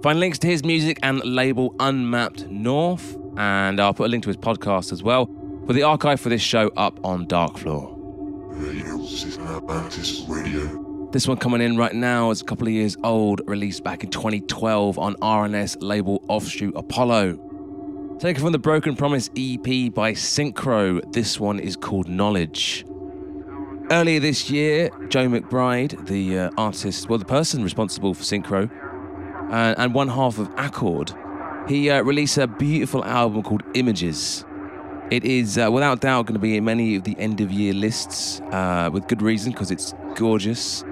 Find 0.00 0.20
links 0.20 0.38
to 0.38 0.46
his 0.46 0.64
music 0.64 1.00
and 1.02 1.20
label 1.24 1.74
Unmapped 1.80 2.46
North, 2.46 3.18
and 3.36 3.80
I'll 3.80 3.92
put 3.92 4.06
a 4.06 4.08
link 4.10 4.22
to 4.22 4.28
his 4.28 4.36
podcast 4.36 4.92
as 4.92 5.02
well, 5.02 5.26
with 5.26 5.74
the 5.74 5.82
archive 5.82 6.20
for 6.20 6.28
this 6.28 6.40
show 6.40 6.70
up 6.76 7.04
on 7.04 7.26
Darkfloor. 7.26 7.96
Radio 8.52 8.94
Radio. 10.32 11.08
This 11.10 11.26
one 11.26 11.36
coming 11.36 11.60
in 11.60 11.76
right 11.76 11.96
now 11.96 12.30
is 12.30 12.42
a 12.42 12.44
couple 12.44 12.68
of 12.68 12.72
years 12.72 12.96
old, 13.02 13.40
released 13.46 13.82
back 13.82 14.04
in 14.04 14.10
2012 14.10 14.96
on 14.96 15.16
R&S 15.20 15.76
label 15.80 16.22
Offshoot 16.28 16.76
Apollo. 16.76 18.18
Taken 18.20 18.40
from 18.40 18.52
the 18.52 18.60
Broken 18.60 18.94
Promise 18.94 19.30
EP 19.36 19.92
by 19.92 20.12
Synkro, 20.12 21.12
this 21.12 21.40
one 21.40 21.58
is 21.58 21.74
called 21.74 22.06
Knowledge. 22.06 22.84
Earlier 23.92 24.20
this 24.20 24.48
year, 24.48 24.88
Joe 25.08 25.28
McBride, 25.28 26.06
the 26.06 26.38
uh, 26.38 26.50
artist, 26.56 27.10
well, 27.10 27.18
the 27.18 27.26
person 27.26 27.62
responsible 27.62 28.14
for 28.14 28.22
Synkro, 28.22 28.70
uh, 29.52 29.74
and 29.76 29.92
one 29.92 30.08
half 30.08 30.38
of 30.38 30.48
Akkord, 30.52 31.14
he 31.68 31.90
uh, 31.90 32.00
released 32.02 32.38
a 32.38 32.46
beautiful 32.46 33.04
album 33.04 33.42
called 33.42 33.62
Images. 33.74 34.46
It 35.10 35.26
is 35.26 35.58
uh, 35.58 35.70
without 35.70 36.00
doubt 36.00 36.24
going 36.24 36.36
to 36.36 36.40
be 36.40 36.56
in 36.56 36.64
many 36.64 36.96
of 36.96 37.04
the 37.04 37.14
end 37.18 37.42
of 37.42 37.52
year 37.52 37.74
lists, 37.74 38.40
uh, 38.50 38.88
with 38.90 39.08
good 39.08 39.20
reason 39.20 39.52
because 39.52 39.70
it's 39.70 39.92
gorgeous. 40.14 40.84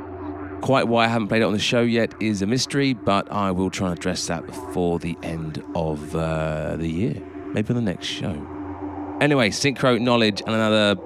Quite 0.60 0.86
why 0.86 1.06
I 1.06 1.08
haven't 1.08 1.28
played 1.28 1.40
it 1.40 1.46
on 1.46 1.54
the 1.54 1.58
show 1.58 1.80
yet 1.80 2.12
is 2.20 2.42
a 2.42 2.46
mystery, 2.46 2.92
but 2.92 3.32
I 3.32 3.50
will 3.50 3.70
try 3.70 3.88
and 3.88 3.98
address 3.98 4.26
that 4.26 4.44
before 4.44 4.98
the 4.98 5.16
end 5.22 5.64
of 5.74 6.12
the 6.12 6.86
year, 6.86 7.14
maybe 7.54 7.70
on 7.70 7.76
the 7.76 7.80
next 7.80 8.08
show. 8.08 8.46
Anyway, 9.22 9.48
Synkro 9.48 9.98
Knowledge 9.98 10.42
and 10.42 10.54
another 10.54 10.96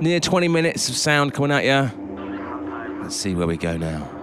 near 0.00 0.20
20 0.20 0.48
minutes 0.48 0.88
of 0.88 0.96
sound 0.96 1.34
coming 1.34 1.50
at 1.50 1.64
you. 1.64 1.90
Let's 3.02 3.16
see 3.16 3.34
where 3.34 3.46
we 3.46 3.56
go 3.56 3.76
now. 3.76 4.13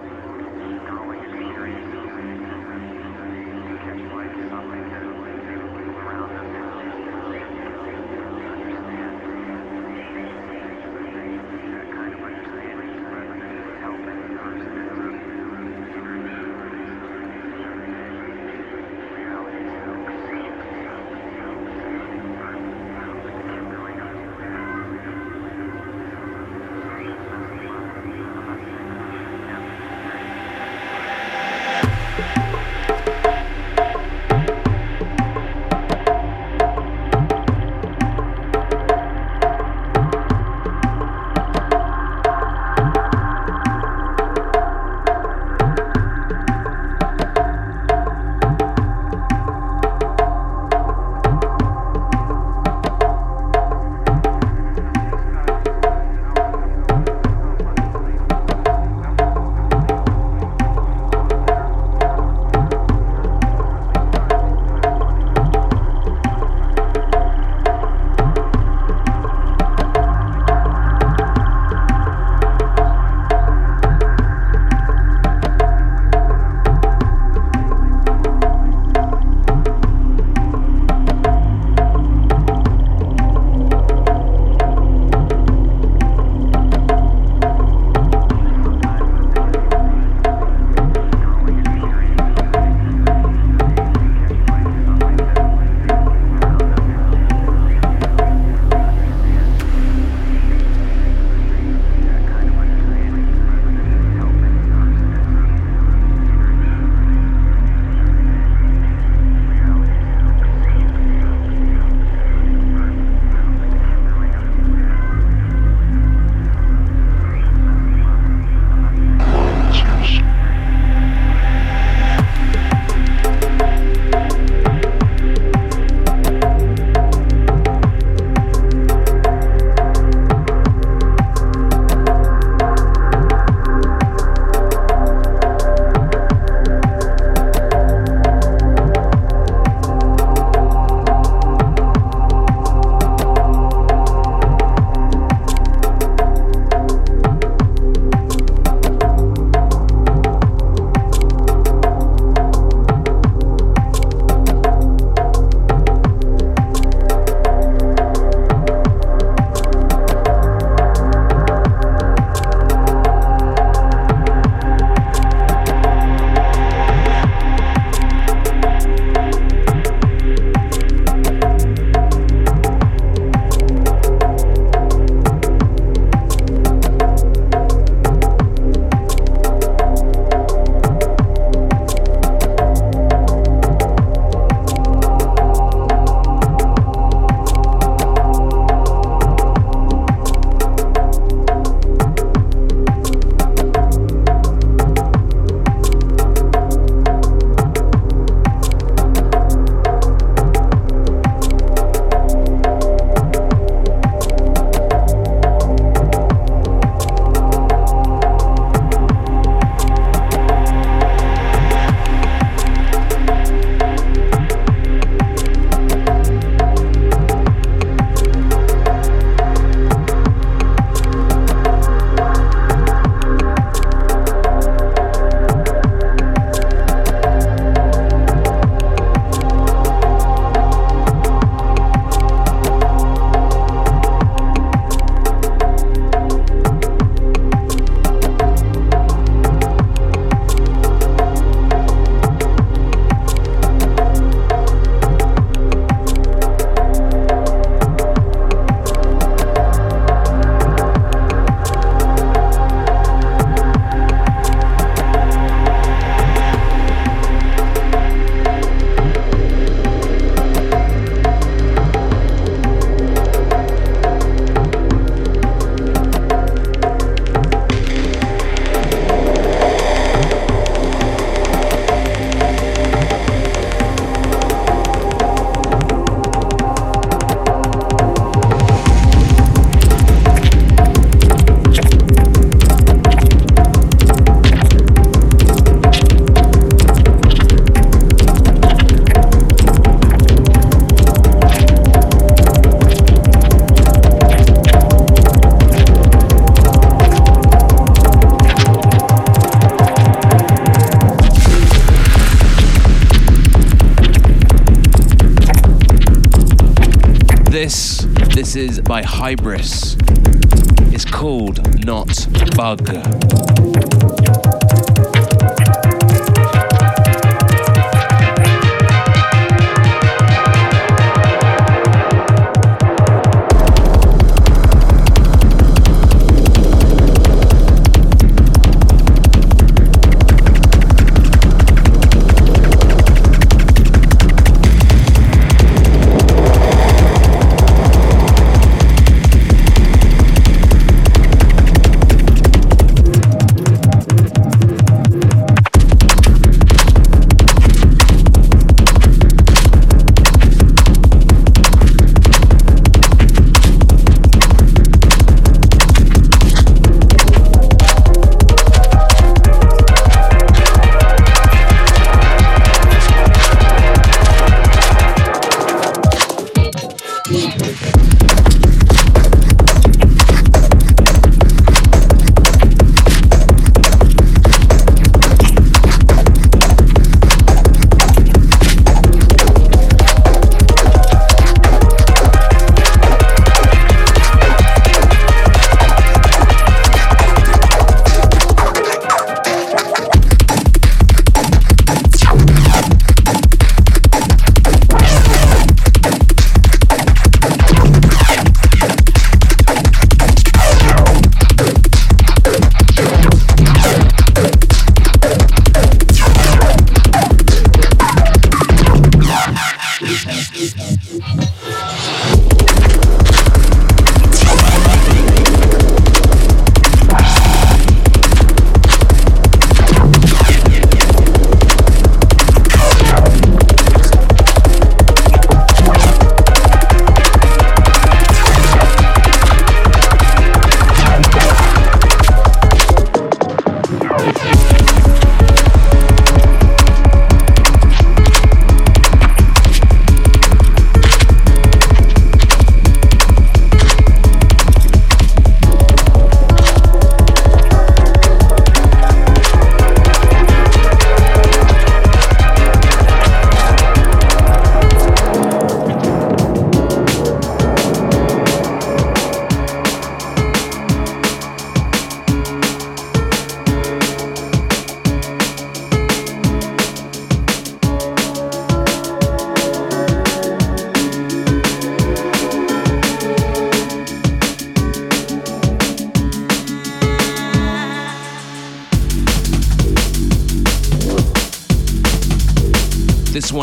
Hybris. 309.32 309.81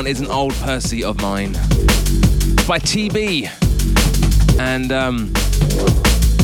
Is 0.09 0.21
an 0.21 0.31
old 0.31 0.55
Percy 0.55 1.03
of 1.03 1.21
mine. 1.21 1.53
By 2.67 2.79
TeeBee. 2.79 3.47
And 4.59 4.91
um, 4.91 5.31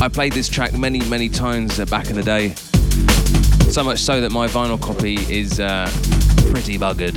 I 0.00 0.06
played 0.06 0.34
this 0.34 0.48
track 0.48 0.72
many, 0.72 1.00
many 1.06 1.28
times 1.28 1.84
back 1.86 2.08
in 2.08 2.14
the 2.14 2.22
day. 2.22 2.50
So 3.72 3.82
much 3.82 3.98
so 3.98 4.20
that 4.20 4.30
my 4.30 4.46
vinyl 4.46 4.80
copy 4.80 5.16
is 5.28 5.58
uh, 5.58 5.90
pretty 6.52 6.78
buggered. 6.78 7.16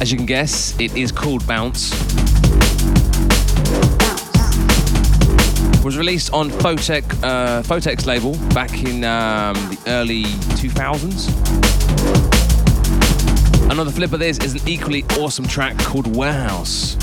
As 0.00 0.12
you 0.12 0.18
can 0.18 0.26
guess, 0.26 0.78
it 0.78 0.96
is 0.96 1.10
called 1.10 1.44
Bounce. 1.48 1.90
Was 5.84 5.96
released 5.96 6.32
on 6.32 6.48
Photek, 6.48 7.02
uh, 7.24 7.62
label 8.06 8.36
back 8.54 8.72
in 8.84 9.02
um, 9.02 9.54
the 9.68 9.78
early 9.88 10.22
2000s. 10.54 11.28
Another 13.68 13.90
flip 13.90 14.12
of 14.12 14.20
this 14.20 14.38
is 14.38 14.54
an 14.54 14.68
equally 14.68 15.04
awesome 15.18 15.46
track 15.46 15.76
called 15.78 16.14
Warehouse. 16.14 16.96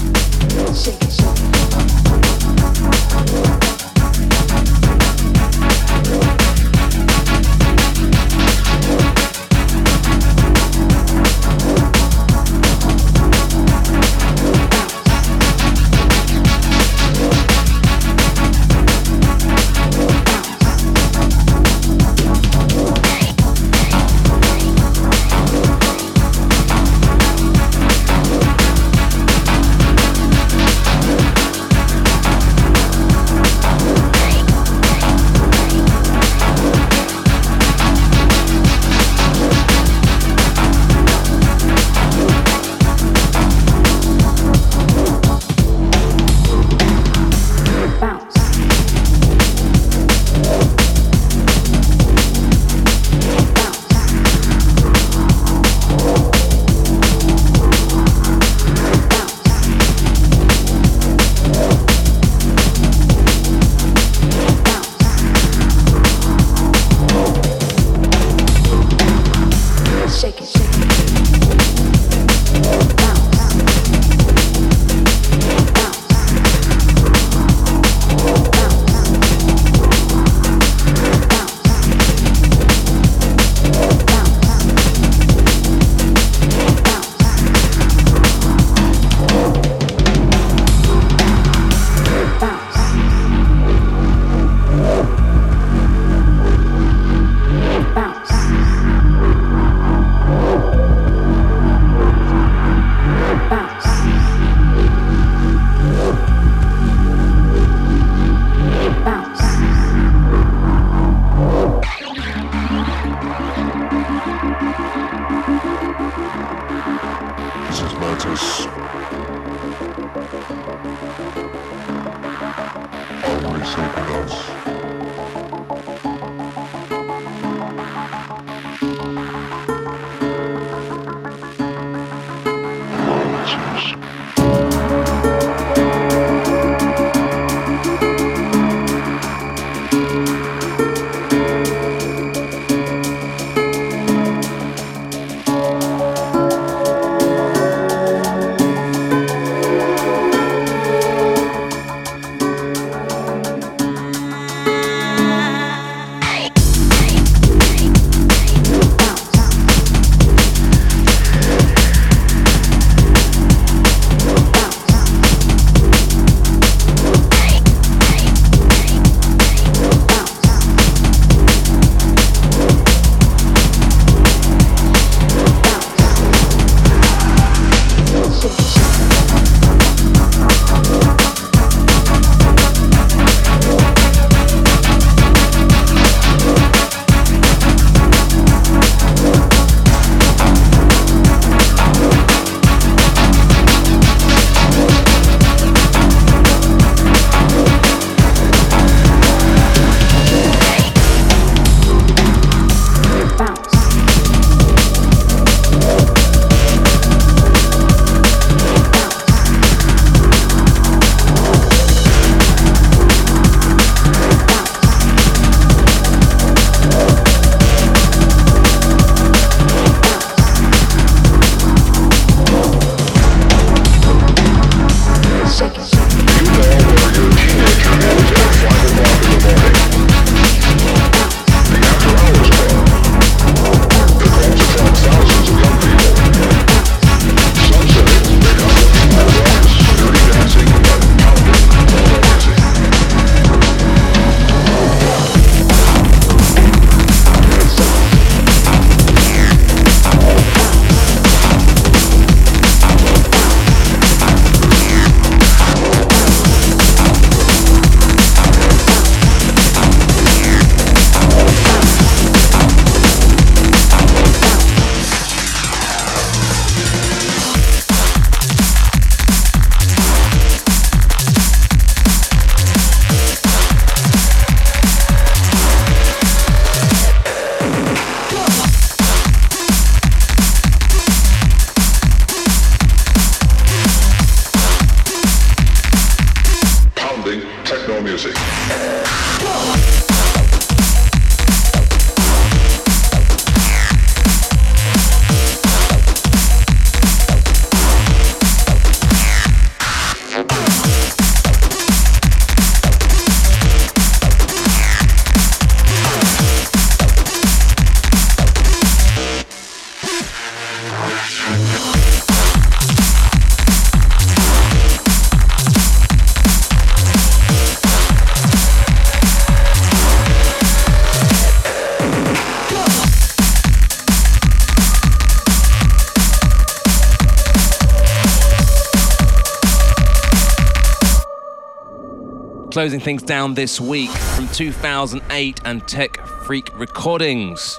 Closing 332.80 333.02
things 333.02 333.24
down 333.24 333.56
this 333.56 333.82
week 333.82 334.10
from 334.10 334.48
2008 334.48 335.60
and 335.66 335.86
Tech 335.86 336.18
Freak 336.46 336.70
Recordings. 336.80 337.78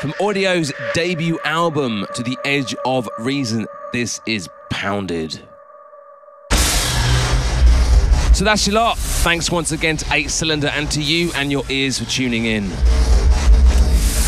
From 0.00 0.14
Audio's 0.20 0.72
debut 0.94 1.40
album 1.44 2.06
to 2.14 2.22
the 2.22 2.38
edge 2.44 2.72
of 2.84 3.08
reason, 3.18 3.66
this 3.92 4.20
is 4.24 4.48
Pounded. 4.70 5.40
So 8.32 8.44
that's 8.44 8.64
your 8.68 8.76
lot. 8.76 8.96
Thanks 8.96 9.50
once 9.50 9.72
again 9.72 9.96
to 9.96 10.04
8cylinder 10.04 10.70
and 10.70 10.88
to 10.92 11.02
you 11.02 11.32
and 11.34 11.50
your 11.50 11.64
ears 11.68 11.98
for 11.98 12.04
tuning 12.04 12.44
in. 12.44 12.66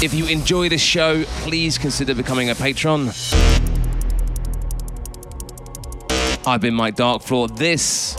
If 0.02 0.12
you 0.12 0.26
enjoy 0.26 0.70
this 0.70 0.82
show, 0.82 1.22
please 1.42 1.78
consider 1.78 2.16
becoming 2.16 2.50
a 2.50 2.56
patron. 2.56 3.10
I've 6.44 6.60
been 6.60 6.74
Mike 6.74 6.96
Darkfloor. 6.96 7.56
This 7.56 8.16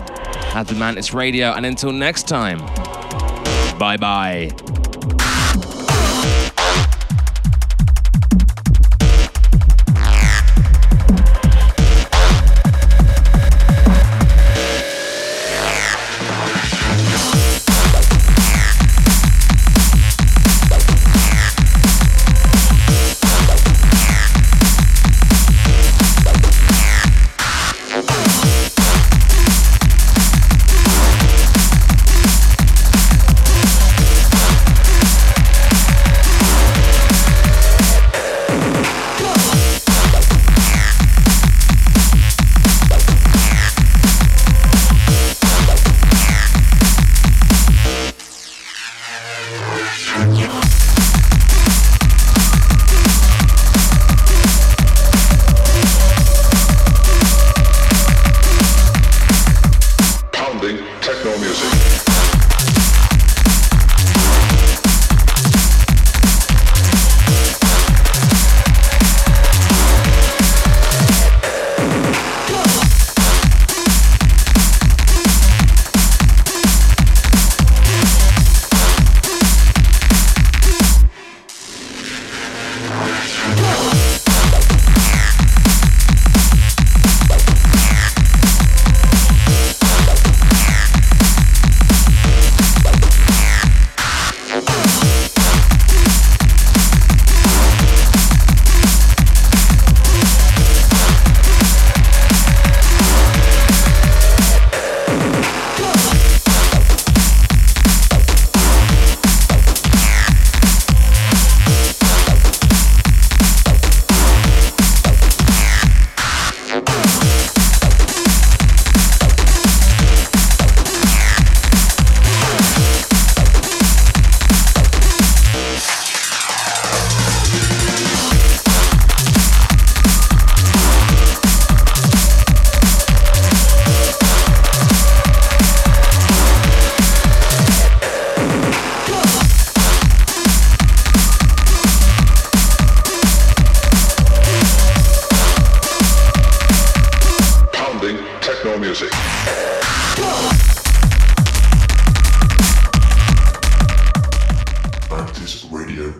has 0.60 0.68
been 0.68 0.77
Mantis 0.77 1.14
Radio, 1.14 1.53
and 1.53 1.65
until 1.65 1.94
next 1.94 2.27
time, 2.27 2.60
bye 3.80 3.95
bye. 3.98 4.52